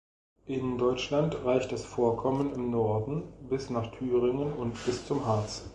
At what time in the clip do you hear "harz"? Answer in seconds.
5.27-5.63